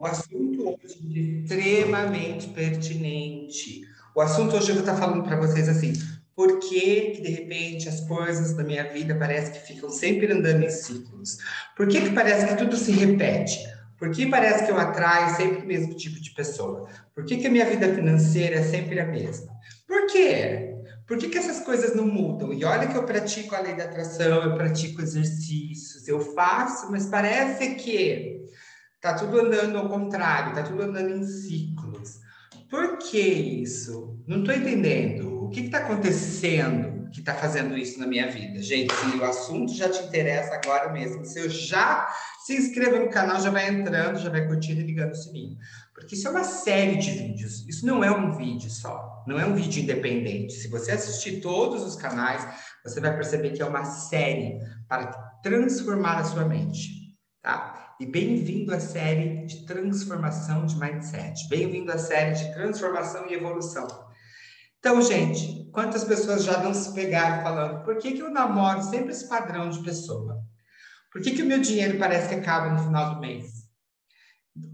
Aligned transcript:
O 0.00 0.06
assunto 0.06 0.78
hoje 0.80 0.96
é 1.16 1.18
extremamente 1.42 2.46
pertinente. 2.50 3.82
O 4.14 4.20
assunto 4.20 4.54
hoje 4.54 4.68
eu 4.68 4.76
vou 4.76 4.84
estar 4.84 4.96
falando 4.96 5.24
para 5.24 5.36
vocês 5.36 5.68
assim, 5.68 5.92
por 6.36 6.60
que, 6.60 7.10
que, 7.10 7.20
de 7.20 7.30
repente 7.30 7.88
as 7.88 8.00
coisas 8.02 8.54
da 8.54 8.62
minha 8.62 8.84
vida 8.92 9.16
parece 9.16 9.50
que 9.50 9.66
ficam 9.66 9.90
sempre 9.90 10.32
andando 10.32 10.62
em 10.62 10.70
ciclos? 10.70 11.38
Por 11.76 11.88
que, 11.88 12.00
que 12.00 12.10
parece 12.12 12.46
que 12.46 12.54
tudo 12.54 12.76
se 12.76 12.92
repete? 12.92 13.58
Por 13.98 14.12
que 14.12 14.26
parece 14.26 14.64
que 14.64 14.70
eu 14.70 14.78
atraio 14.78 15.34
sempre 15.34 15.64
o 15.64 15.66
mesmo 15.66 15.92
tipo 15.96 16.20
de 16.20 16.30
pessoa? 16.30 16.88
Por 17.12 17.24
que, 17.24 17.38
que 17.38 17.48
a 17.48 17.50
minha 17.50 17.66
vida 17.66 17.92
financeira 17.92 18.60
é 18.60 18.62
sempre 18.62 19.00
a 19.00 19.04
mesma? 19.04 19.52
Por 19.84 20.06
quê? 20.06 20.76
Por 21.08 21.18
que, 21.18 21.28
que 21.28 21.38
essas 21.38 21.58
coisas 21.58 21.96
não 21.96 22.06
mudam? 22.06 22.52
E 22.52 22.64
olha 22.64 22.86
que 22.86 22.96
eu 22.96 23.02
pratico 23.02 23.56
a 23.56 23.60
lei 23.60 23.74
da 23.74 23.84
atração, 23.84 24.44
eu 24.44 24.54
pratico 24.54 25.02
exercícios, 25.02 26.06
eu 26.06 26.20
faço, 26.20 26.88
mas 26.88 27.06
parece 27.06 27.74
que 27.74 28.37
tá 29.08 29.14
tudo 29.14 29.40
andando 29.40 29.78
ao 29.78 29.88
contrário, 29.88 30.54
tá 30.54 30.62
tudo 30.62 30.82
andando 30.82 31.10
em 31.10 31.24
ciclos. 31.24 32.20
Por 32.70 32.98
que 32.98 33.18
isso? 33.18 34.22
Não 34.26 34.40
estou 34.40 34.54
entendendo. 34.54 35.44
O 35.44 35.48
que 35.48 35.60
está 35.60 35.78
acontecendo 35.78 37.08
que 37.10 37.20
está 37.20 37.34
fazendo 37.34 37.74
isso 37.74 37.98
na 37.98 38.06
minha 38.06 38.30
vida? 38.30 38.60
Gente, 38.60 38.92
se 38.94 39.16
o 39.16 39.24
assunto 39.24 39.72
já 39.72 39.88
te 39.88 40.04
interessa 40.04 40.54
agora 40.54 40.92
mesmo, 40.92 41.24
se 41.24 41.40
eu 41.40 41.48
já 41.48 42.06
se 42.44 42.54
inscreva 42.54 42.98
no 42.98 43.08
canal, 43.08 43.40
já 43.40 43.48
vai 43.48 43.70
entrando, 43.70 44.18
já 44.18 44.28
vai 44.28 44.46
curtindo 44.46 44.82
e 44.82 44.84
ligando 44.84 45.12
o 45.12 45.16
sininho. 45.16 45.56
Porque 45.94 46.14
isso 46.14 46.28
é 46.28 46.30
uma 46.30 46.44
série 46.44 46.96
de 46.96 47.10
vídeos. 47.12 47.66
Isso 47.66 47.86
não 47.86 48.04
é 48.04 48.10
um 48.10 48.36
vídeo 48.36 48.68
só. 48.68 49.24
Não 49.26 49.40
é 49.40 49.46
um 49.46 49.54
vídeo 49.54 49.82
independente. 49.82 50.52
Se 50.52 50.68
você 50.68 50.92
assistir 50.92 51.40
todos 51.40 51.82
os 51.82 51.96
canais, 51.96 52.46
você 52.84 53.00
vai 53.00 53.14
perceber 53.14 53.52
que 53.52 53.62
é 53.62 53.66
uma 53.66 53.86
série 53.86 54.58
para 54.86 55.06
transformar 55.42 56.18
a 56.18 56.24
sua 56.24 56.44
mente. 56.44 57.16
Tá? 57.40 57.87
E 58.00 58.06
bem-vindo 58.06 58.72
à 58.72 58.78
série 58.78 59.44
de 59.44 59.66
transformação 59.66 60.64
de 60.64 60.78
mindset. 60.78 61.48
Bem-vindo 61.48 61.90
à 61.90 61.98
série 61.98 62.32
de 62.32 62.52
transformação 62.52 63.28
e 63.28 63.34
evolução. 63.34 63.88
Então, 64.78 65.02
gente, 65.02 65.68
quantas 65.72 66.04
pessoas 66.04 66.44
já 66.44 66.62
não 66.62 66.72
se 66.72 66.94
pegaram 66.94 67.42
falando 67.42 67.82
por 67.82 67.98
que, 67.98 68.12
que 68.12 68.20
eu 68.20 68.30
namoro 68.30 68.84
sempre 68.84 69.10
esse 69.10 69.28
padrão 69.28 69.68
de 69.68 69.82
pessoa? 69.82 70.40
Por 71.10 71.20
que, 71.20 71.32
que 71.32 71.42
o 71.42 71.46
meu 71.46 71.60
dinheiro 71.60 71.98
parece 71.98 72.28
que 72.28 72.36
acaba 72.36 72.72
no 72.72 72.84
final 72.84 73.16
do 73.16 73.20
mês? 73.20 73.50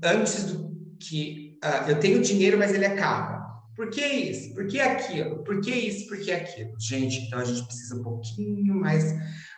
Antes 0.02 0.44
do 0.44 0.76
que 1.00 1.58
uh, 1.64 1.88
eu 1.88 1.98
tenho 1.98 2.20
dinheiro, 2.20 2.58
mas 2.58 2.74
ele 2.74 2.84
acaba. 2.84 3.42
Por 3.74 3.88
que 3.88 4.04
isso? 4.04 4.54
Por 4.54 4.66
que 4.66 4.78
aquilo? 4.78 5.42
Por 5.44 5.62
que 5.62 5.70
isso? 5.70 6.06
Por 6.08 6.20
que 6.20 6.30
aquilo? 6.30 6.78
Gente, 6.78 7.20
então 7.20 7.38
a 7.38 7.44
gente 7.44 7.64
precisa 7.64 7.96
um 7.96 8.02
pouquinho 8.02 8.74
mais 8.74 9.14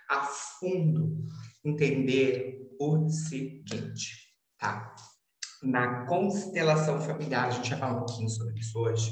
a 0.09 0.23
fundo 0.23 1.27
entender 1.67 2.57
o 2.79 3.09
seguinte, 3.09 4.33
tá? 4.59 4.95
Na 5.63 6.07
constelação 6.07 7.01
familiar, 7.01 7.47
a 7.47 7.51
gente 7.51 7.71
vai 7.71 7.79
falar 7.79 7.93
um 7.95 8.05
pouquinho 8.05 8.29
sobre 8.29 8.59
isso 8.59 8.79
hoje. 8.79 9.11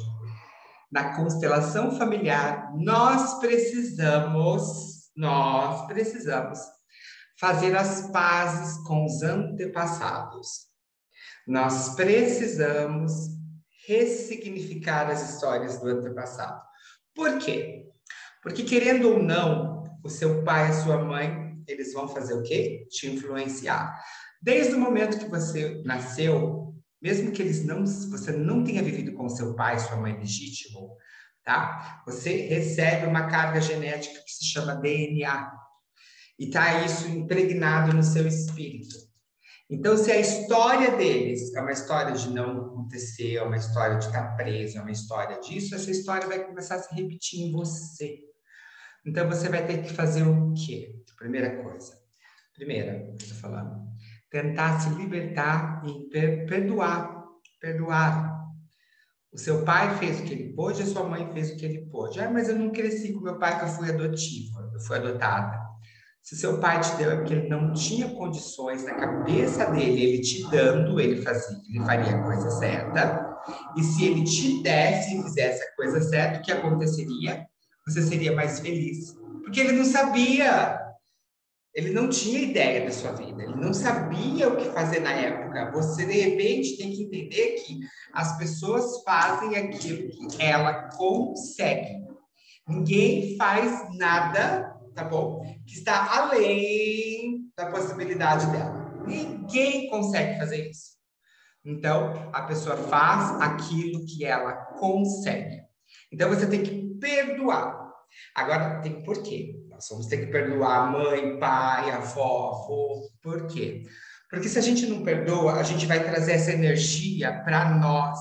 Na 0.93 1.17
constelação 1.17 1.97
familiar, 1.97 2.73
nós 2.77 3.41
precisamos, 3.41 5.11
nós 5.17 5.87
precisamos 5.87 6.59
fazer 7.41 7.77
as 7.77 8.11
pazes 8.13 8.77
com 8.87 9.05
os 9.05 9.23
antepassados. 9.23 10.69
Nós 11.47 11.95
precisamos 11.97 13.13
ressignificar 13.87 15.11
as 15.11 15.31
histórias 15.31 15.79
do 15.81 15.89
antepassado. 15.89 16.63
Por 17.15 17.39
quê? 17.39 17.87
Porque, 18.43 18.63
querendo 18.63 19.11
ou 19.11 19.23
não, 19.23 19.83
o 20.05 20.09
seu 20.09 20.45
pai 20.45 20.69
e 20.69 20.71
a 20.71 20.75
sua 20.75 20.99
mãe, 21.03 21.44
eles 21.67 21.93
vão 21.93 22.09
fazer 22.09 22.35
o 22.35 22.43
quê? 22.43 22.87
Te 22.91 23.09
influenciar. 23.09 23.95
Desde 24.41 24.75
o 24.75 24.79
momento 24.79 25.19
que 25.19 25.31
você 25.31 25.83
nasceu, 25.85 26.75
mesmo 27.01 27.33
que 27.33 27.43
eles 27.43 27.65
não, 27.65 27.85
você 27.85 28.33
não 28.33 28.65
tenha 28.65 28.83
vivido 28.83 29.13
com 29.13 29.29
seu 29.29 29.55
pai 29.55 29.79
sua 29.79 29.97
mãe 29.97 30.17
legítimo, 30.17 30.97
tá? 31.45 32.03
Você 32.07 32.47
recebe 32.47 33.07
uma 33.07 33.29
carga 33.29 33.61
genética 33.61 34.23
que 34.25 34.31
se 34.31 34.47
chama 34.47 34.75
DNA. 34.75 35.53
E 36.39 36.51
tá 36.51 36.85
isso 36.85 37.09
impregnado 37.09 37.95
no 37.95 38.03
seu 38.03 38.27
espírito. 38.27 38.97
Então, 39.71 39.97
se 39.97 40.11
a 40.13 40.19
história 40.19 40.97
deles 40.97 41.55
é 41.55 41.61
uma 41.61 41.73
história 41.73 42.13
de 42.13 42.29
não 42.31 42.67
acontecer, 42.67 43.37
é 43.37 43.43
uma 43.43 43.57
história 43.57 43.99
de 43.99 44.07
estar 44.07 44.37
preso, 44.37 44.79
é 44.79 44.81
uma 44.81 44.91
história 44.91 45.41
disso, 45.41 45.75
essa 45.75 45.91
história 45.91 46.27
vai 46.27 46.45
começar 46.45 46.77
a 46.77 46.79
se 46.81 46.95
repetir 46.95 47.41
em 47.41 47.53
você. 47.53 48.19
Então, 49.05 49.29
você 49.29 49.49
vai 49.49 49.67
ter 49.67 49.83
que 49.83 49.93
fazer 49.93 50.23
o 50.23 50.53
quê? 50.55 50.95
Primeira 51.19 51.63
coisa. 51.63 51.93
Primeira, 52.55 53.15
estou 53.17 53.37
falando. 53.39 53.83
Tentar 54.31 54.81
se 54.81 54.91
libertar 54.91 55.83
e 55.87 56.09
perdoar. 56.47 57.25
Perdoar. 57.61 58.35
O 59.33 59.39
seu 59.39 59.65
pai 59.65 59.97
fez 59.99 60.21
o 60.21 60.23
que 60.23 60.33
ele 60.33 60.53
pôde, 60.55 60.83
a 60.83 60.87
sua 60.87 61.03
mãe 61.03 61.29
fez 61.33 61.51
o 61.51 61.57
que 61.57 61.65
ele 61.65 61.87
pôde. 61.87 62.21
Ah, 62.21 62.31
mas 62.31 62.49
eu 62.49 62.57
não 62.57 62.71
cresci 62.71 63.13
com 63.13 63.21
meu 63.21 63.39
pai, 63.39 63.59
que 63.59 63.65
eu 63.65 63.69
fui 63.69 63.91
adotiva, 63.91 64.71
eu 64.73 64.81
fui 64.81 64.97
adotada. 64.97 65.61
Se 66.23 66.37
seu 66.37 66.59
pai 66.59 66.81
te 66.81 66.97
deu 66.97 67.11
é 67.11 67.17
porque 67.17 67.35
ele 67.35 67.49
não 67.49 67.73
tinha 67.73 68.09
condições 68.09 68.85
na 68.85 68.95
cabeça 68.95 69.67
dele, 69.73 70.03
ele 70.03 70.23
te 70.23 70.49
dando, 70.51 71.01
ele 71.01 71.21
fazia, 71.21 71.59
ele 71.69 71.85
faria 71.85 72.17
a 72.17 72.23
coisa 72.23 72.51
certa. 72.51 73.41
E 73.77 73.83
se 73.83 74.05
ele 74.05 74.25
te 74.25 74.63
desse 74.63 75.19
e 75.19 75.23
fizesse 75.23 75.63
a 75.63 75.75
coisa 75.75 76.01
certa, 76.01 76.39
o 76.39 76.43
que 76.43 76.53
aconteceria? 76.53 77.45
Você 77.87 78.03
seria 78.03 78.33
mais 78.33 78.61
feliz. 78.61 79.13
Porque 79.43 79.61
ele 79.61 79.73
não 79.73 79.85
sabia. 79.85 80.81
Ele 81.75 81.91
não 81.91 82.09
tinha 82.09 82.39
ideia 82.39 82.85
da 82.85 82.93
sua 82.93 83.11
vida, 83.11 83.43
ele 83.43 83.57
não 83.57 83.75
sabia 83.75 84.49
o 84.49 84.57
que 84.57 84.71
fazer 84.71 85.01
na 85.01 85.13
época. 85.13 85.73
Você, 85.73 86.07
de 86.07 86.13
repente, 86.13 86.77
tem 86.77 86.93
que 86.93 87.03
entender 87.03 87.57
que 87.65 87.81
as 88.13 88.39
pessoas 88.39 89.03
fazem 89.03 89.57
aquilo 89.57 90.09
que 90.09 90.41
ela 90.41 90.89
consegue. 90.91 92.05
Ninguém 92.69 93.37
faz 93.37 93.93
nada 93.97 94.75
tá 94.95 95.05
bom? 95.05 95.43
Que 95.67 95.75
está 95.75 96.19
além 96.19 97.51
da 97.57 97.67
possibilidade 97.67 98.51
dela. 98.51 99.03
Ninguém 99.07 99.89
consegue 99.91 100.39
fazer 100.39 100.71
isso. 100.71 100.95
Então, 101.65 102.31
a 102.33 102.43
pessoa 102.43 102.77
faz 102.77 103.41
aquilo 103.41 104.05
que 104.07 104.25
ela 104.25 104.53
consegue. 104.79 105.63
Então, 106.13 106.29
você 106.29 106.47
tem 106.47 106.63
que 106.63 106.84
perdoar. 106.99 107.85
Agora, 108.35 108.81
tem 108.81 109.03
por 109.03 109.23
quê? 109.23 109.55
Nós 109.69 109.87
vamos 109.91 110.07
ter 110.07 110.19
que 110.19 110.27
perdoar 110.27 110.91
mãe, 110.91 111.39
pai, 111.39 111.91
avó, 111.91 112.51
avô. 112.51 113.11
Por 113.23 113.47
quê? 113.47 113.83
Porque 114.31 114.49
se 114.49 114.59
a 114.59 114.63
gente 114.63 114.87
não 114.87 115.03
perdoa, 115.03 115.55
a 115.55 115.63
gente 115.63 115.87
vai 115.87 116.03
trazer 116.03 116.33
essa 116.33 116.53
energia 116.53 117.43
para 117.45 117.71
nós. 117.77 118.19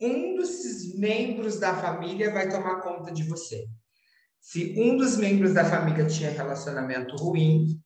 Um 0.00 0.36
dos 0.36 0.94
membros 0.98 1.58
da 1.58 1.74
família 1.74 2.32
vai 2.32 2.48
tomar 2.48 2.80
conta 2.80 3.12
de 3.12 3.22
você. 3.24 3.66
Se 4.40 4.74
um 4.78 4.96
dos 4.96 5.16
membros 5.16 5.54
da 5.54 5.64
família 5.64 6.06
tinha 6.06 6.30
relacionamento 6.30 7.16
ruim, 7.16 7.80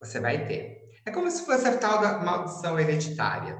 você 0.00 0.18
vai 0.20 0.46
ter. 0.46 0.80
É 1.06 1.10
como 1.10 1.30
se 1.30 1.44
fosse 1.44 1.66
a 1.66 1.78
tal 1.78 2.00
da 2.00 2.18
maldição 2.18 2.78
hereditária. 2.78 3.58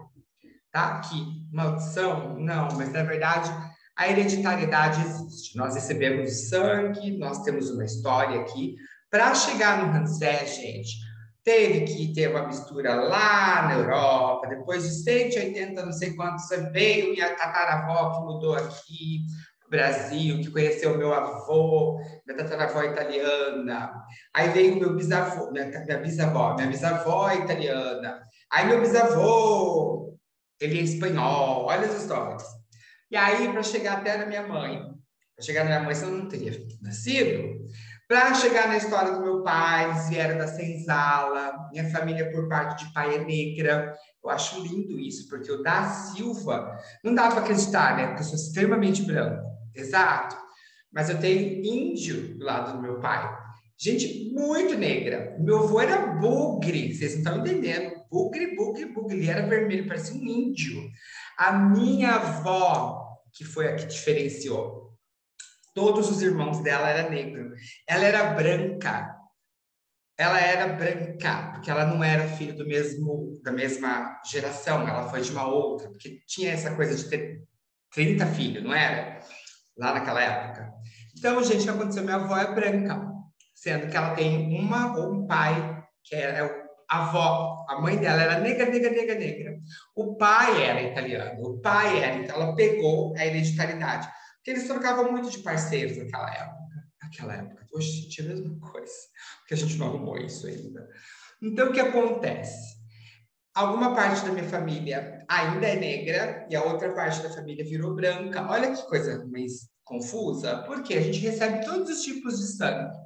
Tá? 0.72 1.00
Que 1.00 1.16
maldição, 1.52 2.38
não, 2.38 2.68
mas 2.76 2.92
na 2.92 3.02
verdade 3.02 3.50
a 3.96 4.08
hereditariedade 4.08 5.00
existe. 5.02 5.56
Nós 5.56 5.74
recebemos 5.74 6.48
sangue, 6.48 7.18
nós 7.18 7.42
temos 7.42 7.70
uma 7.70 7.84
história 7.84 8.40
aqui. 8.40 8.76
Para 9.10 9.34
chegar 9.34 9.84
no 9.84 9.92
Hansé, 9.92 10.46
gente, 10.46 10.96
teve 11.42 11.80
que 11.80 12.12
ter 12.14 12.30
uma 12.30 12.46
mistura 12.46 12.94
lá 12.94 13.62
na 13.62 13.74
Europa, 13.74 14.48
depois 14.48 14.84
de 14.84 15.02
180, 15.02 15.84
não 15.84 15.92
sei 15.92 16.14
quantos, 16.14 16.48
veio 16.72 17.12
minha 17.12 17.34
tataravó 17.34 18.12
que 18.12 18.24
mudou 18.24 18.54
aqui, 18.54 19.24
Brasil, 19.70 20.40
que 20.40 20.50
conheceu 20.50 20.98
meu 20.98 21.14
avô, 21.14 22.00
minha 22.26 22.36
tataravó 22.36 22.82
italiana. 22.82 23.92
Aí 24.34 24.48
veio 24.50 24.78
meu 24.80 24.94
bisavô, 24.94 25.50
minha, 25.52 25.66
minha 25.66 25.98
bisavó, 25.98 26.54
minha 26.54 26.66
bisavó 26.66 27.32
italiana. 27.32 28.20
Aí 28.52 28.66
meu 28.66 28.80
bisavô, 28.80 30.18
ele 30.60 30.80
é 30.80 30.82
espanhol, 30.82 31.66
olha 31.66 31.86
as 31.86 32.02
histórias. 32.02 32.59
E 33.10 33.16
aí, 33.16 33.50
para 33.52 33.62
chegar 33.62 33.98
até 33.98 34.16
na 34.16 34.26
minha 34.26 34.46
mãe, 34.46 34.82
para 35.34 35.44
chegar 35.44 35.64
na 35.64 35.70
minha 35.70 35.82
mãe, 35.82 35.94
se 35.94 36.04
eu 36.04 36.10
não 36.10 36.28
teria 36.28 36.52
nascido, 36.80 37.60
para 38.10 38.34
chegar 38.34 38.66
na 38.66 38.76
história 38.76 39.12
do 39.12 39.20
meu 39.20 39.42
pai, 39.42 39.88
eles 39.88 40.08
vieram 40.08 40.36
da 40.36 40.48
Senzala, 40.48 41.68
minha 41.70 41.88
família 41.90 42.30
por 42.32 42.48
parte 42.48 42.84
de 42.84 42.92
pai 42.92 43.14
é 43.14 43.24
negra. 43.24 43.94
Eu 44.22 44.30
acho 44.30 44.60
lindo 44.60 44.98
isso, 44.98 45.28
porque 45.28 45.50
o 45.50 45.62
da 45.62 45.84
Silva, 45.84 46.76
não 47.04 47.14
dá 47.14 47.28
para 47.28 47.40
acreditar, 47.40 47.96
né? 47.96 48.06
Porque 48.08 48.22
eu 48.22 48.26
sou 48.26 48.34
extremamente 48.34 49.02
branco. 49.02 49.44
Exato. 49.74 50.36
Mas 50.92 51.08
eu 51.08 51.20
tenho 51.20 51.64
índio 51.64 52.36
do 52.36 52.44
lado 52.44 52.72
do 52.72 52.82
meu 52.82 52.98
pai. 52.98 53.32
Gente 53.78 54.30
muito 54.34 54.76
negra. 54.76 55.36
Meu 55.38 55.60
avô 55.60 55.80
era 55.80 56.06
bugre, 56.14 56.92
vocês 56.92 57.12
não 57.12 57.18
estão 57.18 57.38
entendendo. 57.38 57.99
Bugre, 58.10 58.56
bugre, 58.56 58.86
bugre. 58.86 59.18
Ele 59.18 59.30
era 59.30 59.46
vermelho, 59.46 59.86
parecia 59.86 60.20
um 60.20 60.24
índio. 60.24 60.90
A 61.38 61.52
minha 61.52 62.16
avó, 62.16 63.18
que 63.32 63.44
foi 63.44 63.68
a 63.68 63.76
que 63.76 63.86
diferenciou, 63.86 64.90
todos 65.74 66.10
os 66.10 66.20
irmãos 66.22 66.60
dela 66.60 66.88
eram 66.88 67.10
negros. 67.10 67.58
Ela 67.86 68.04
era 68.04 68.34
branca. 68.34 69.16
ela 70.18 70.38
era 70.38 70.68
branca, 70.74 71.52
porque 71.52 71.70
ela 71.70 71.86
não 71.86 72.04
era 72.04 72.28
filho 72.28 72.54
do 72.54 72.66
mesmo 72.66 73.40
da 73.42 73.50
mesma 73.50 74.20
geração, 74.30 74.86
ela 74.86 75.08
foi 75.08 75.22
de 75.22 75.30
uma 75.30 75.46
outra, 75.46 75.88
porque 75.88 76.20
tinha 76.26 76.52
essa 76.52 76.74
coisa 76.76 76.94
de 76.94 77.08
ter 77.08 77.42
30 77.94 78.26
filhos, 78.26 78.62
não 78.62 78.74
era? 78.74 79.20
Lá 79.78 79.94
naquela 79.94 80.20
época. 80.22 80.70
Então, 81.16 81.42
gente, 81.42 81.60
o 81.60 81.64
que 81.64 81.70
aconteceu? 81.70 82.04
Minha 82.04 82.16
avó 82.16 82.36
é 82.36 82.54
branca, 82.54 83.00
sendo 83.54 83.90
que 83.90 83.96
ela 83.96 84.14
tem 84.14 84.58
uma 84.58 84.94
ou 84.98 85.14
um 85.14 85.26
pai 85.26 85.82
que 86.04 86.14
é 86.14 86.40
a 86.90 87.08
avó, 87.08 87.59
a 87.70 87.80
mãe 87.80 87.96
dela 87.98 88.20
era 88.20 88.40
negra, 88.40 88.68
negra, 88.68 88.90
negra, 88.90 89.14
negra. 89.14 89.60
O 89.94 90.16
pai 90.16 90.64
era 90.64 90.82
italiano, 90.82 91.40
o 91.40 91.60
pai 91.60 92.02
era, 92.02 92.16
então 92.16 92.34
ela 92.34 92.54
pegou 92.56 93.14
a 93.16 93.24
hereditariedade. 93.24 94.08
Porque 94.36 94.50
eles 94.50 94.66
trocavam 94.66 95.12
muito 95.12 95.30
de 95.30 95.38
parceiros 95.38 95.96
naquela 95.96 96.34
época. 96.34 96.84
Naquela 97.00 97.34
época. 97.36 97.66
Hoje 97.72 98.08
tinha 98.08 98.26
a 98.26 98.30
mesma 98.34 98.58
coisa, 98.58 98.92
porque 99.38 99.54
a 99.54 99.56
gente 99.56 99.76
não 99.76 99.86
arrumou 99.86 100.18
isso 100.18 100.48
ainda. 100.48 100.88
Então, 101.40 101.68
o 101.68 101.72
que 101.72 101.78
acontece? 101.78 102.80
Alguma 103.54 103.94
parte 103.94 104.24
da 104.24 104.32
minha 104.32 104.48
família 104.48 105.24
ainda 105.28 105.66
é 105.66 105.76
negra 105.76 106.48
e 106.50 106.56
a 106.56 106.64
outra 106.64 106.92
parte 106.92 107.22
da 107.22 107.30
família 107.30 107.64
virou 107.64 107.94
branca. 107.94 108.48
Olha 108.50 108.74
que 108.74 108.82
coisa 108.88 109.24
mais 109.26 109.68
confusa, 109.84 110.64
porque 110.66 110.94
a 110.94 111.00
gente 111.00 111.20
recebe 111.20 111.64
todos 111.64 111.88
os 111.88 112.02
tipos 112.02 112.36
de 112.40 112.46
sangue. 112.48 112.96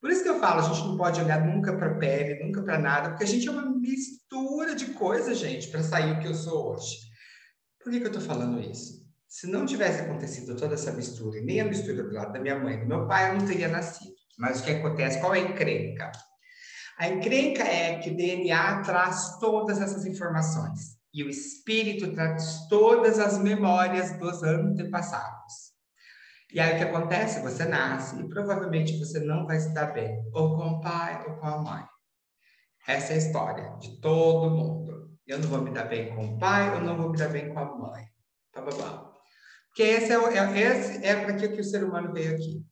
Por 0.00 0.10
isso 0.10 0.22
que 0.22 0.28
eu 0.28 0.40
falo, 0.40 0.60
a 0.60 0.62
gente 0.62 0.88
não 0.88 0.96
pode 0.96 1.20
olhar 1.20 1.44
nunca 1.44 1.76
para 1.76 1.90
a 1.90 1.98
pele, 1.98 2.42
nunca 2.42 2.62
para 2.62 2.78
nada, 2.78 3.10
porque 3.10 3.24
a 3.24 3.26
gente 3.26 3.46
é 3.46 3.50
uma 3.50 3.68
mistura 3.68 4.74
de 4.74 4.86
coisas, 4.86 5.38
gente, 5.38 5.68
para 5.68 5.82
sair 5.82 6.12
o 6.12 6.20
que 6.20 6.26
eu 6.26 6.34
sou 6.34 6.72
hoje. 6.72 6.96
Por 7.82 7.92
que, 7.92 8.00
que 8.00 8.06
eu 8.06 8.12
estou 8.12 8.22
falando 8.22 8.60
isso? 8.60 9.00
Se 9.28 9.46
não 9.46 9.66
tivesse 9.66 10.00
acontecido 10.00 10.56
toda 10.56 10.74
essa 10.74 10.92
mistura, 10.92 11.38
e 11.38 11.42
nem 11.42 11.60
a 11.60 11.66
mistura 11.66 12.02
do 12.02 12.14
lado 12.14 12.32
da 12.32 12.40
minha 12.40 12.58
mãe 12.58 12.80
do 12.80 12.86
meu 12.86 13.06
pai, 13.06 13.30
eu 13.30 13.38
não 13.38 13.46
teria 13.46 13.68
nascido. 13.68 14.14
Mas 14.38 14.60
o 14.60 14.64
que 14.64 14.70
acontece? 14.70 15.20
Qual 15.20 15.34
é 15.34 15.38
a 15.38 15.42
encrenca? 15.42 16.10
A 16.98 17.08
encrenca 17.08 17.62
é 17.62 17.98
que 17.98 18.10
o 18.10 18.16
DNA 18.16 18.82
traz 18.82 19.38
todas 19.38 19.80
essas 19.80 20.04
informações 20.06 20.98
e 21.12 21.22
o 21.22 21.28
espírito 21.28 22.12
traz 22.12 22.66
todas 22.68 23.18
as 23.18 23.38
memórias 23.38 24.18
dos 24.18 24.42
antepassados. 24.42 25.69
E 26.52 26.58
aí 26.58 26.74
o 26.74 26.78
que 26.78 26.84
acontece? 26.84 27.40
Você 27.40 27.64
nasce 27.64 28.20
e 28.20 28.28
provavelmente 28.28 28.98
você 28.98 29.20
não 29.20 29.46
vai 29.46 29.60
se 29.60 29.72
dar 29.72 29.92
bem, 29.92 30.20
ou 30.32 30.56
com 30.56 30.68
o 30.68 30.80
pai 30.80 31.24
ou 31.28 31.36
com 31.36 31.46
a 31.46 31.58
mãe. 31.58 31.84
Essa 32.86 33.12
é 33.12 33.16
a 33.16 33.18
história 33.18 33.76
de 33.78 34.00
todo 34.00 34.50
mundo. 34.50 35.10
Eu 35.26 35.38
não 35.38 35.48
vou 35.48 35.60
me 35.60 35.70
dar 35.70 35.84
bem 35.84 36.14
com 36.14 36.34
o 36.34 36.38
pai, 36.38 36.74
eu 36.76 36.80
não 36.80 36.96
vou 36.96 37.10
me 37.10 37.16
dar 37.16 37.28
bem 37.28 37.52
com 37.52 37.58
a 37.60 37.64
mãe. 37.76 38.04
Tá 38.52 38.60
bom. 38.62 39.10
Porque 39.68 39.82
esse 39.82 40.12
é, 40.12 40.16
é, 40.16 40.60
esse 40.60 41.06
é 41.06 41.24
para 41.24 41.34
que 41.34 41.46
o 41.46 41.64
ser 41.64 41.84
humano 41.84 42.12
veio 42.12 42.34
aqui. 42.34 42.66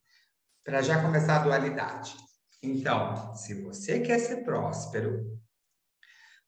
Para 0.64 0.82
já 0.82 1.00
começar 1.00 1.36
a 1.36 1.44
dualidade. 1.44 2.16
Então, 2.60 3.34
se 3.36 3.62
você 3.62 4.00
quer 4.00 4.18
ser 4.18 4.44
próspero, 4.44 5.38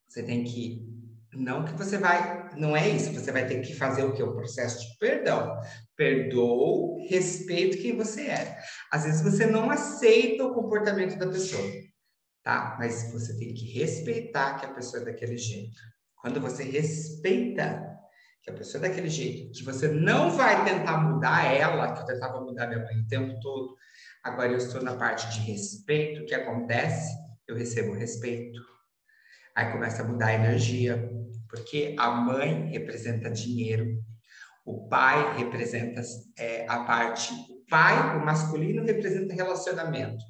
você 0.07 0.21
tem 0.21 0.43
que 0.43 1.00
não 1.33 1.63
que 1.63 1.73
você 1.73 1.97
vai, 1.97 2.49
não 2.57 2.75
é 2.75 2.89
isso, 2.89 3.13
você 3.13 3.31
vai 3.31 3.47
ter 3.47 3.61
que 3.61 3.73
fazer 3.73 4.03
o 4.03 4.13
que? 4.13 4.21
O 4.21 4.35
processo 4.35 4.79
de 4.79 4.97
perdão. 4.97 5.57
Perdoo, 5.95 6.97
respeito 7.07 7.81
quem 7.81 7.95
você 7.95 8.27
é. 8.27 8.57
Às 8.91 9.05
vezes 9.05 9.21
você 9.21 9.45
não 9.45 9.69
aceita 9.69 10.45
o 10.45 10.53
comportamento 10.53 11.17
da 11.17 11.27
pessoa, 11.27 11.63
tá? 12.43 12.75
Mas 12.77 13.11
você 13.13 13.37
tem 13.37 13.53
que 13.53 13.71
respeitar 13.71 14.59
que 14.59 14.65
a 14.65 14.73
pessoa 14.73 15.03
é 15.03 15.05
daquele 15.05 15.37
jeito. 15.37 15.79
Quando 16.21 16.41
você 16.41 16.63
respeita 16.63 17.81
que 18.43 18.51
a 18.51 18.53
pessoa 18.53 18.83
é 18.83 18.89
daquele 18.89 19.09
jeito, 19.09 19.57
que 19.57 19.63
você 19.63 19.87
não 19.87 20.31
vai 20.31 20.65
tentar 20.65 20.97
mudar 20.97 21.45
ela, 21.45 21.93
que 21.93 22.01
eu 22.01 22.05
tentava 22.05 22.41
mudar 22.41 22.67
minha 22.67 22.83
mãe 22.83 22.99
o 22.99 23.07
tempo 23.07 23.39
todo, 23.39 23.75
agora 24.23 24.51
eu 24.51 24.57
estou 24.57 24.83
na 24.83 24.95
parte 24.95 25.29
de 25.29 25.51
respeito, 25.51 26.21
o 26.21 26.25
que 26.25 26.35
acontece? 26.35 27.09
Eu 27.47 27.55
recebo 27.55 27.93
respeito. 27.93 28.59
Aí 29.55 29.71
começa 29.71 30.01
a 30.01 30.05
mudar 30.05 30.27
a 30.27 30.33
energia, 30.33 31.09
porque 31.51 31.93
a 31.99 32.09
mãe 32.09 32.69
representa 32.71 33.29
dinheiro, 33.29 34.01
o 34.65 34.87
pai 34.87 35.37
representa 35.37 36.01
é, 36.39 36.65
a 36.67 36.83
parte, 36.85 37.33
o 37.33 37.65
pai, 37.69 38.17
o 38.17 38.25
masculino, 38.25 38.85
representa 38.85 39.33
relacionamento, 39.33 40.23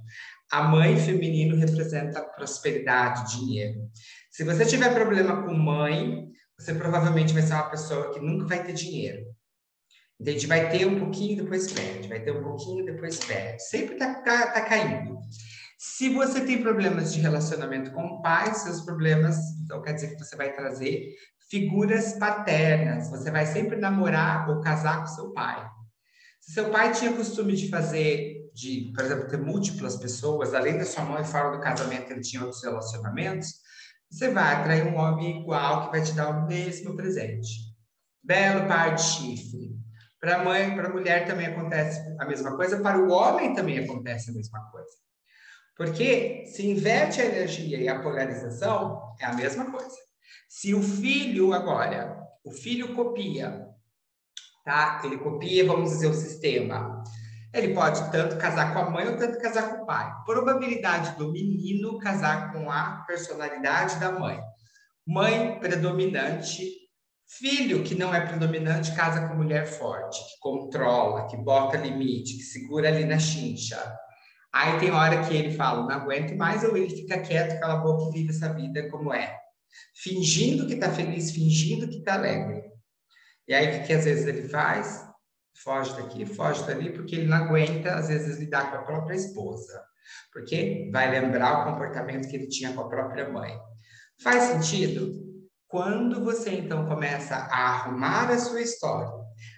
a 0.51 0.63
mãe 0.63 0.97
feminino 0.97 1.55
representa 1.55 2.21
prosperidade, 2.21 3.37
dinheiro. 3.37 3.87
Se 4.31 4.43
você 4.43 4.65
tiver 4.65 4.93
problema 4.93 5.43
com 5.43 5.53
mãe, 5.53 6.27
você 6.57 6.73
provavelmente 6.73 7.33
vai 7.33 7.43
ser 7.43 7.53
uma 7.53 7.69
pessoa 7.69 8.11
que 8.13 8.19
nunca 8.19 8.47
vai 8.47 8.63
ter 8.63 8.73
dinheiro. 8.73 9.23
Entende? 10.19 10.45
Vai 10.45 10.69
ter 10.69 10.85
um 10.85 10.99
pouquinho, 10.99 11.43
depois 11.43 11.71
perde. 11.71 12.07
Vai 12.07 12.19
ter 12.19 12.31
um 12.31 12.43
pouquinho, 12.43 12.85
depois 12.85 13.19
perde. 13.19 13.63
Sempre 13.63 13.95
tá, 13.95 14.13
tá, 14.21 14.47
tá 14.51 14.61
caindo. 14.61 15.17
Se 15.83 16.09
você 16.09 16.41
tem 16.45 16.61
problemas 16.61 17.11
de 17.11 17.19
relacionamento 17.19 17.89
com 17.89 18.03
o 18.03 18.21
pai, 18.21 18.53
seus 18.53 18.81
problemas, 18.81 19.35
então 19.63 19.81
quer 19.81 19.93
dizer 19.93 20.09
que 20.09 20.23
você 20.23 20.35
vai 20.35 20.53
trazer 20.53 21.15
figuras 21.49 22.13
paternas. 22.19 23.09
Você 23.09 23.31
vai 23.31 23.47
sempre 23.47 23.77
namorar 23.77 24.47
ou 24.47 24.61
casar 24.61 24.99
com 24.99 25.07
seu 25.07 25.31
pai. 25.31 25.67
Se 26.39 26.53
seu 26.53 26.69
pai 26.69 26.91
tinha 26.91 27.11
costume 27.13 27.55
de 27.55 27.67
fazer, 27.67 28.47
de, 28.53 28.93
por 28.93 29.03
exemplo, 29.03 29.27
ter 29.27 29.39
múltiplas 29.39 29.95
pessoas, 29.95 30.53
além 30.53 30.77
da 30.77 30.85
sua 30.85 31.03
mãe, 31.03 31.23
fora 31.23 31.57
do 31.57 31.63
casamento, 31.63 32.11
ele 32.11 32.21
tinha 32.21 32.43
outros 32.43 32.63
relacionamentos, 32.63 33.49
você 34.07 34.29
vai 34.29 34.53
atrair 34.53 34.85
um 34.85 34.97
homem 34.97 35.41
igual 35.41 35.85
que 35.85 35.97
vai 35.97 36.03
te 36.03 36.13
dar 36.13 36.29
o 36.29 36.45
mesmo 36.45 36.95
presente. 36.95 37.49
Belo 38.23 38.67
par 38.67 38.93
de 38.93 39.01
chifre. 39.01 39.75
Para 40.19 40.41
a 40.41 40.43
mãe, 40.43 40.75
para 40.75 40.89
a 40.89 40.93
mulher 40.93 41.25
também 41.25 41.47
acontece 41.47 41.99
a 42.19 42.25
mesma 42.27 42.55
coisa, 42.55 42.79
para 42.81 42.99
o 42.99 43.09
homem 43.09 43.55
também 43.55 43.79
acontece 43.79 44.29
a 44.29 44.33
mesma 44.33 44.59
coisa. 44.69 45.01
Porque 45.81 46.45
se 46.45 46.69
inverte 46.69 47.19
a 47.19 47.25
energia 47.25 47.79
e 47.79 47.89
a 47.89 47.99
polarização, 47.99 49.01
é 49.19 49.25
a 49.25 49.33
mesma 49.33 49.71
coisa. 49.71 49.97
Se 50.47 50.75
o 50.75 50.83
filho 50.83 51.53
agora, 51.53 52.21
o 52.43 52.51
filho 52.51 52.93
copia, 52.93 53.67
tá? 54.63 55.01
Ele 55.03 55.17
copia, 55.17 55.65
vamos 55.65 55.89
dizer, 55.89 56.05
o 56.05 56.13
sistema. 56.13 57.03
Ele 57.51 57.73
pode 57.73 58.11
tanto 58.11 58.37
casar 58.37 58.75
com 58.75 58.79
a 58.79 58.89
mãe 58.91 59.07
ou 59.07 59.17
tanto 59.17 59.39
casar 59.39 59.71
com 59.71 59.81
o 59.81 59.85
pai. 59.87 60.07
Probabilidade 60.23 61.17
do 61.17 61.31
menino 61.31 61.97
casar 61.97 62.53
com 62.53 62.69
a 62.69 63.03
personalidade 63.07 63.99
da 63.99 64.11
mãe. 64.11 64.39
Mãe 65.07 65.59
predominante, 65.59 66.63
filho 67.25 67.83
que 67.83 67.95
não 67.95 68.13
é 68.13 68.23
predominante 68.23 68.95
casa 68.95 69.27
com 69.27 69.33
mulher 69.33 69.65
forte, 69.65 70.19
que 70.19 70.39
controla, 70.41 71.25
que 71.25 71.37
bota 71.37 71.75
limite, 71.75 72.37
que 72.37 72.43
segura 72.43 72.87
ali 72.87 73.03
na 73.03 73.17
chincha. 73.17 73.81
Aí 74.53 74.79
tem 74.79 74.91
hora 74.91 75.23
que 75.23 75.35
ele 75.35 75.55
fala, 75.55 75.83
não 75.83 75.95
aguento 75.95 76.35
mais, 76.35 76.63
ou 76.63 76.75
ele 76.75 76.89
fica 76.89 77.19
quieto, 77.19 77.59
cala 77.59 77.75
a 77.75 77.77
boca 77.77 78.09
e 78.09 78.19
vive 78.19 78.31
essa 78.31 78.53
vida 78.53 78.89
como 78.89 79.13
é. 79.13 79.37
Fingindo 79.95 80.67
que 80.67 80.73
está 80.73 80.91
feliz, 80.91 81.31
fingindo 81.31 81.87
que 81.87 81.99
está 81.99 82.15
alegre. 82.15 82.63
E 83.47 83.53
aí 83.53 83.67
o 83.67 83.71
que, 83.71 83.87
que 83.87 83.93
às 83.93 84.05
vezes 84.05 84.25
ele 84.25 84.47
faz? 84.49 85.05
Foge 85.63 85.93
daqui, 85.95 86.25
foge 86.25 86.65
dali, 86.65 86.91
porque 86.91 87.15
ele 87.15 87.27
não 87.27 87.37
aguenta, 87.37 87.95
às 87.95 88.07
vezes, 88.07 88.39
lidar 88.39 88.71
com 88.71 88.77
a 88.77 88.83
própria 88.83 89.15
esposa. 89.15 89.81
Porque 90.33 90.89
vai 90.91 91.09
lembrar 91.11 91.61
o 91.61 91.71
comportamento 91.71 92.27
que 92.27 92.35
ele 92.35 92.47
tinha 92.47 92.73
com 92.73 92.81
a 92.81 92.89
própria 92.89 93.29
mãe. 93.29 93.57
Faz 94.21 94.43
sentido? 94.43 95.21
Quando 95.67 96.23
você 96.23 96.51
então 96.51 96.85
começa 96.85 97.35
a 97.35 97.69
arrumar 97.69 98.29
a 98.29 98.37
sua 98.37 98.61
história, 98.61 99.09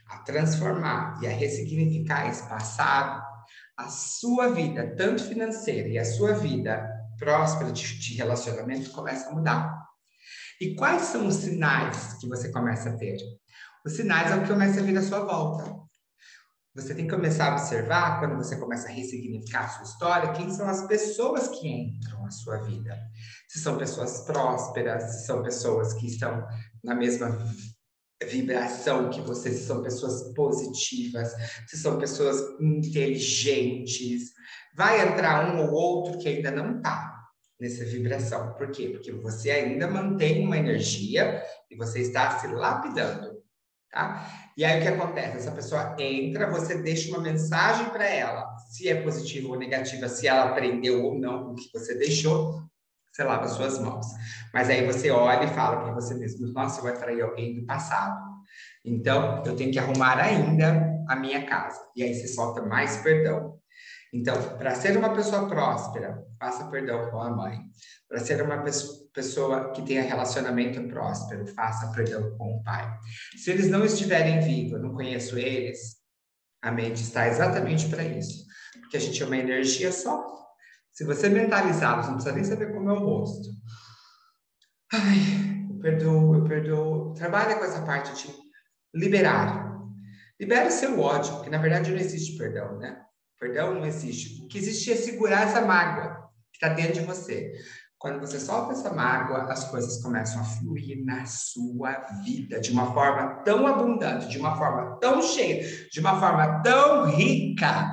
a 0.08 0.20
transformar 0.20 1.20
e 1.22 1.28
a 1.28 1.32
ressignificar 1.32 2.28
esse 2.30 2.48
passado, 2.48 3.24
a 3.78 3.90
sua 3.90 4.50
vida, 4.50 4.96
tanto 4.96 5.24
financeira 5.24 5.90
e 5.90 5.98
a 5.98 6.06
sua 6.06 6.34
vida 6.34 6.88
próspera 7.18 7.72
de, 7.72 8.00
de 8.00 8.16
relacionamento, 8.16 8.92
começa 8.92 9.30
a 9.30 9.34
mudar. 9.34 9.84
E 10.60 10.76
quais 10.76 11.04
são 11.04 11.28
os 11.28 11.36
sinais 11.36 12.14
que 12.20 12.28
você 12.28 12.52
começa 12.52 12.90
a 12.90 12.98
ter? 12.98 13.18
Os 13.86 13.94
sinais 13.94 14.32
é 14.32 14.36
o 14.36 14.42
que 14.42 14.48
começa 14.48 14.80
a 14.80 14.84
vir 14.84 14.98
à 14.98 15.02
sua 15.02 15.20
volta. 15.26 15.84
Você 16.76 16.96
tem 16.96 17.06
que 17.06 17.14
começar 17.14 17.52
a 17.52 17.52
observar, 17.54 18.20
quando 18.20 18.36
você 18.36 18.58
começa 18.58 18.88
a 18.88 18.92
ressignificar 18.92 19.66
a 19.66 19.70
sua 19.70 19.84
história, 19.84 20.32
quem 20.34 20.50
são 20.52 20.68
as 20.68 20.88
pessoas 20.88 21.48
que 21.50 21.68
entram 21.68 22.24
na 22.24 22.32
sua 22.32 22.58
vida. 22.62 22.98
Se 23.48 23.60
são 23.60 23.78
pessoas 23.78 24.22
prósperas, 24.22 25.04
se 25.04 25.26
são 25.28 25.44
pessoas 25.44 25.94
que 25.94 26.08
estão 26.08 26.44
na 26.84 26.96
mesma 26.96 27.30
vibração 28.26 29.10
que 29.10 29.22
vocês 29.22 29.60
são 29.60 29.82
pessoas 29.82 30.34
positivas, 30.34 31.34
se 31.68 31.78
são 31.78 31.98
pessoas 31.98 32.40
inteligentes. 32.60 34.32
Vai 34.76 35.08
entrar 35.08 35.54
um 35.54 35.66
ou 35.66 35.72
outro 35.72 36.18
que 36.20 36.28
ainda 36.28 36.52
não 36.52 36.78
está 36.78 37.14
nessa 37.60 37.86
vibração. 37.86 38.54
Por 38.54 38.72
quê? 38.72 38.90
Porque 38.90 39.12
você 39.12 39.52
ainda 39.52 39.88
mantém 39.88 40.46
uma 40.46 40.58
energia 40.58 41.44
e 41.70 41.76
você 41.76 42.02
está 42.02 42.40
se 42.40 42.48
lapidando, 42.48 43.42
tá? 43.92 44.52
E 44.58 44.66
aí 44.66 44.80
o 44.80 44.82
que 44.82 44.88
acontece? 44.90 45.38
Essa 45.38 45.52
pessoa 45.52 45.96
entra, 46.00 46.52
você 46.52 46.82
deixa 46.82 47.10
uma 47.10 47.22
mensagem 47.22 47.90
para 47.90 48.06
ela, 48.06 48.56
se 48.70 48.88
é 48.88 49.02
positiva 49.02 49.50
ou 49.50 49.58
negativa, 49.58 50.08
se 50.08 50.28
ela 50.28 50.50
aprendeu 50.50 51.04
ou 51.04 51.18
não 51.18 51.52
o 51.52 51.56
que 51.56 51.70
você 51.74 51.96
deixou, 51.96 52.62
você 53.12 53.24
lava 53.24 53.48
suas 53.48 53.80
mãos. 53.80 54.08
Mas 54.54 54.70
aí 54.70 54.86
você 54.86 55.10
olha 55.10 55.46
e 55.46 55.54
fala 55.54 55.82
para 55.82 55.94
você 55.94 56.14
mesmo: 56.14 56.48
nossa, 56.54 56.82
eu 56.82 56.88
atrair 56.88 57.22
alguém 57.22 57.60
do 57.60 57.66
passado. 57.66 58.22
Então, 58.86 59.42
eu 59.46 59.56
tenho 59.56 59.72
que 59.72 59.80
arrumar 59.80 60.20
ainda 60.20 60.94
a 61.10 61.16
minha 61.16 61.46
casa. 61.46 61.80
E 61.96 62.04
aí 62.04 62.14
você 62.14 62.28
solta 62.28 62.62
mais 62.62 62.98
perdão. 62.98 63.58
Então, 64.14 64.36
para 64.58 64.76
ser 64.76 64.96
uma 64.96 65.14
pessoa 65.16 65.48
próspera, 65.48 66.24
faça 66.40 66.66
perdão 66.68 67.10
com 67.10 67.20
a 67.20 67.32
mãe. 67.32 67.60
Para 68.08 68.20
ser 68.20 68.42
uma 68.44 68.64
pessoa 69.12 69.72
que 69.72 69.82
tenha 69.82 70.04
relacionamento 70.04 70.88
próspero, 70.88 71.48
faça 71.48 71.92
perdão 71.92 72.38
com 72.38 72.58
o 72.58 72.64
pai. 72.64 72.88
Se 73.36 73.50
eles 73.50 73.70
não 73.70 73.84
estiverem 73.84 74.40
vivos, 74.42 74.74
eu 74.74 74.80
não 74.80 74.94
conheço 74.94 75.36
eles, 75.36 75.96
a 76.62 76.72
mente 76.72 77.02
está 77.02 77.28
exatamente 77.28 77.90
para 77.90 78.04
isso. 78.04 78.46
Porque 78.82 78.98
a 78.98 79.00
gente 79.00 79.22
é 79.24 79.26
uma 79.26 79.38
energia 79.38 79.92
só. 79.92 80.24
Se 80.92 81.04
você 81.04 81.28
mentalizá-los, 81.28 82.06
não 82.06 82.16
precisa 82.16 82.36
nem 82.36 82.44
saber 82.44 82.72
como 82.72 82.90
é 82.90 82.94
o 82.94 83.00
rosto. 83.00 83.50
Ai, 84.94 85.66
eu 85.72 85.80
perdoo, 85.80 86.36
eu 86.36 86.44
perdoo. 86.44 87.14
Trabalha 87.16 87.56
com 87.56 87.66
essa 87.66 87.82
parte 87.82 88.14
de 88.14 88.32
liberar. 88.94 89.82
Libere 90.40 90.70
seu 90.70 91.00
ódio, 91.00 91.34
porque 91.34 91.50
na 91.50 91.58
verdade 91.58 91.90
não 91.90 91.98
existe 91.98 92.38
perdão, 92.38 92.78
né? 92.78 93.02
Perdão 93.40 93.74
não 93.74 93.86
existe. 93.88 94.44
O 94.44 94.48
que 94.48 94.60
existe 94.60 94.92
é 94.92 94.96
segurar 94.96 95.48
essa 95.48 95.62
mágoa 95.62 96.30
que 96.52 96.58
está 96.58 96.70
dentro 96.70 96.94
de 96.94 97.08
você. 97.08 97.54
Quando 97.98 98.20
você 98.20 98.40
solta 98.40 98.74
essa 98.74 98.94
mágoa, 98.94 99.52
as 99.52 99.64
coisas 99.72 100.00
começam 100.00 100.42
a 100.42 100.44
fluir 100.44 101.04
na 101.04 101.26
sua 101.26 101.94
vida 102.24 102.60
de 102.60 102.72
uma 102.72 102.94
forma 102.94 103.42
tão 103.44 103.66
abundante, 103.66 104.28
de 104.28 104.38
uma 104.38 104.56
forma 104.56 105.00
tão 105.00 105.24
cheia, 105.24 105.88
de 105.90 106.00
uma 106.00 106.20
forma 106.20 106.62
tão 106.62 107.06
rica, 107.06 107.90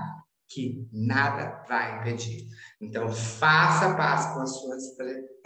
que 0.50 0.88
nada 0.92 1.64
vai 1.68 2.00
impedir. 2.00 2.48
Então, 2.80 3.08
faça 3.08 3.94
paz 3.94 4.26
com 4.34 4.40
a 4.40 4.46
sua 4.46 4.76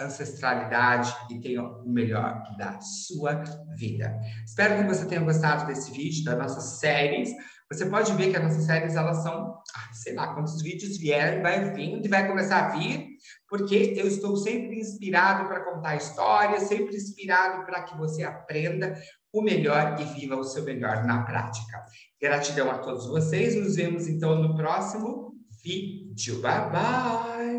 ancestralidade 0.01 1.15
e 1.31 1.41
tenha 1.41 1.63
o 1.63 1.89
melhor 1.89 2.43
da 2.57 2.81
sua 2.81 3.45
vida. 3.77 4.19
Espero 4.47 4.79
que 4.79 4.89
você 4.89 5.05
tenha 5.05 5.21
gostado 5.21 5.67
desse 5.67 5.93
vídeo, 5.93 6.25
das 6.25 6.39
nossas 6.39 6.81
séries. 6.81 7.31
Você 7.71 7.87
pode 7.87 8.15
ver 8.15 8.31
que 8.31 8.37
as 8.37 8.43
nossas 8.43 8.65
séries, 8.65 8.97
elas 8.97 9.23
são, 9.23 9.59
sei 9.93 10.15
lá, 10.15 10.33
quantos 10.33 10.63
vídeos 10.63 10.97
vierem, 10.97 11.43
vai 11.43 11.73
vindo 11.73 12.07
e 12.07 12.09
vai 12.09 12.27
começar 12.27 12.67
a 12.67 12.69
vir, 12.77 13.07
porque 13.49 13.95
eu 13.97 14.07
estou 14.07 14.37
sempre 14.37 14.81
inspirado 14.81 15.47
para 15.49 15.65
contar 15.65 15.97
histórias, 15.97 16.65
sempre 16.65 16.97
inspirado 16.97 17.67
para 17.67 17.83
que 17.83 17.97
você 17.97 18.23
aprenda 18.23 18.95
o 19.35 19.43
melhor 19.43 19.97
e 20.01 20.05
viva 20.05 20.37
o 20.37 20.45
seu 20.45 20.63
melhor 20.63 21.05
na 21.05 21.23
prática. 21.25 21.85
Gratidão 22.21 22.71
a 22.71 22.79
todos 22.79 23.07
vocês, 23.09 23.57
nos 23.57 23.75
vemos 23.75 24.07
então 24.07 24.41
no 24.41 24.55
próximo 24.55 25.35
vídeo. 25.63 26.41
Bye, 26.41 26.71
bye! 26.71 27.55